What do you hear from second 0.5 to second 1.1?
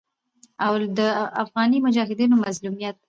او د